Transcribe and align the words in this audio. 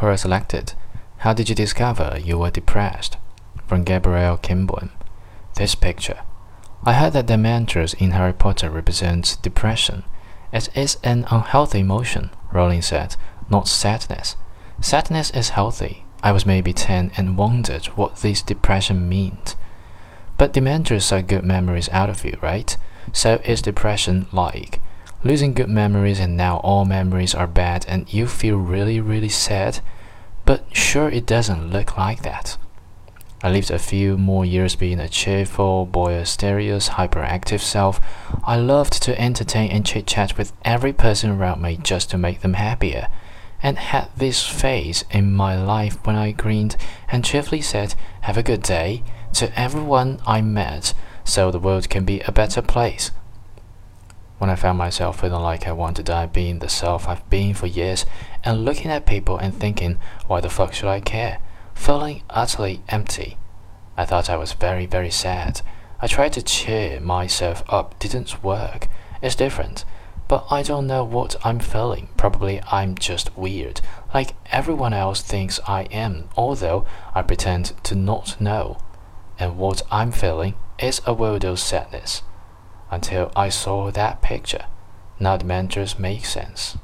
Quora 0.00 0.18
selected. 0.18 0.72
How 1.18 1.34
did 1.34 1.50
you 1.50 1.54
discover 1.54 2.18
you 2.24 2.38
were 2.38 2.50
depressed? 2.50 3.18
From 3.66 3.84
Gabrielle 3.84 4.38
Kimborn. 4.38 4.88
This 5.56 5.74
picture. 5.74 6.20
I 6.84 6.94
heard 6.94 7.12
that 7.12 7.26
the 7.26 7.34
Dementors 7.34 7.92
in 8.00 8.12
Harry 8.12 8.32
Potter 8.32 8.70
represents 8.70 9.36
depression. 9.36 10.04
It 10.54 10.70
is 10.74 10.96
an 11.04 11.26
unhealthy 11.30 11.80
emotion, 11.80 12.30
Rowling 12.50 12.80
said, 12.80 13.16
not 13.50 13.68
sadness. 13.68 14.36
Sadness 14.80 15.30
is 15.32 15.50
healthy. 15.50 16.06
I 16.22 16.32
was 16.32 16.46
maybe 16.46 16.72
10 16.72 17.12
and 17.18 17.36
wondered 17.36 17.84
what 17.88 18.22
this 18.22 18.40
depression 18.40 19.06
meant. 19.06 19.54
But 20.38 20.54
Dementors 20.54 21.12
are 21.12 21.20
good 21.20 21.44
memories 21.44 21.90
out 21.90 22.08
of 22.08 22.24
you, 22.24 22.38
right? 22.40 22.74
So 23.12 23.34
is 23.44 23.60
depression 23.60 24.28
like? 24.32 24.79
Losing 25.22 25.52
good 25.52 25.68
memories 25.68 26.18
and 26.18 26.34
now 26.34 26.56
all 26.58 26.86
memories 26.86 27.34
are 27.34 27.46
bad 27.46 27.84
and 27.86 28.10
you 28.12 28.26
feel 28.26 28.56
really, 28.56 29.00
really 29.00 29.28
sad? 29.28 29.80
But 30.46 30.64
sure, 30.74 31.10
it 31.10 31.26
doesn't 31.26 31.70
look 31.70 31.98
like 31.98 32.22
that. 32.22 32.56
I 33.42 33.50
lived 33.50 33.70
a 33.70 33.78
few 33.78 34.16
more 34.16 34.46
years 34.46 34.76
being 34.76 34.98
a 34.98 35.08
cheerful, 35.10 35.84
boisterous, 35.84 36.90
hyperactive 36.90 37.60
self. 37.60 38.00
I 38.44 38.56
loved 38.56 39.02
to 39.02 39.20
entertain 39.20 39.70
and 39.70 39.84
chit 39.84 40.06
chat 40.06 40.38
with 40.38 40.54
every 40.64 40.94
person 40.94 41.30
around 41.30 41.60
me 41.60 41.76
just 41.76 42.10
to 42.10 42.18
make 42.18 42.40
them 42.40 42.54
happier 42.54 43.08
and 43.62 43.76
had 43.76 44.08
this 44.16 44.46
phase 44.46 45.04
in 45.10 45.32
my 45.32 45.54
life 45.54 45.98
when 46.06 46.16
I 46.16 46.32
grinned 46.32 46.76
and 47.10 47.24
cheerfully 47.24 47.60
said, 47.60 47.94
Have 48.22 48.38
a 48.38 48.42
good 48.42 48.62
day, 48.62 49.02
to 49.34 49.58
everyone 49.58 50.20
I 50.26 50.40
met, 50.40 50.94
so 51.24 51.50
the 51.50 51.58
world 51.58 51.90
can 51.90 52.04
be 52.06 52.20
a 52.20 52.32
better 52.32 52.62
place. 52.62 53.10
When 54.40 54.48
I 54.48 54.54
found 54.54 54.78
myself 54.78 55.20
feeling 55.20 55.42
like 55.42 55.66
I 55.66 55.72
want 55.72 55.98
to 55.98 56.02
die 56.02 56.24
being 56.24 56.60
the 56.60 56.70
self 56.70 57.06
I've 57.06 57.28
been 57.28 57.52
for 57.52 57.66
years, 57.66 58.06
and 58.42 58.64
looking 58.64 58.90
at 58.90 59.04
people 59.04 59.36
and 59.36 59.54
thinking, 59.54 59.98
Why 60.28 60.40
the 60.40 60.48
fuck 60.48 60.72
should 60.72 60.88
I 60.88 61.00
care? 61.00 61.40
Feeling 61.74 62.22
utterly 62.30 62.82
empty. 62.88 63.36
I 63.98 64.06
thought 64.06 64.30
I 64.30 64.38
was 64.38 64.54
very, 64.54 64.86
very 64.86 65.10
sad. 65.10 65.60
I 66.00 66.06
tried 66.06 66.32
to 66.32 66.42
cheer 66.42 67.00
myself 67.00 67.62
up, 67.68 67.98
didn't 67.98 68.42
work. 68.42 68.88
It's 69.20 69.34
different 69.34 69.84
but 70.26 70.46
I 70.48 70.62
don't 70.62 70.86
know 70.86 71.02
what 71.02 71.34
I'm 71.44 71.58
feeling. 71.58 72.08
Probably 72.16 72.62
I'm 72.70 72.94
just 72.94 73.36
weird, 73.36 73.80
like 74.14 74.36
everyone 74.52 74.92
else 74.92 75.22
thinks 75.22 75.58
I 75.66 75.82
am, 75.90 76.28
although 76.36 76.86
I 77.16 77.22
pretend 77.22 77.72
to 77.82 77.96
not 77.96 78.40
know. 78.40 78.78
And 79.40 79.58
what 79.58 79.82
I'm 79.90 80.12
feeling 80.12 80.54
is 80.78 81.00
a 81.00 81.16
weirdo 81.16 81.58
sadness. 81.58 82.22
Until 82.90 83.30
I 83.36 83.48
saw 83.48 83.90
that 83.90 84.22
picture. 84.22 84.66
Now 85.18 85.36
the 85.36 85.44
Dementors 85.44 85.98
make 85.98 86.24
sense. 86.24 86.76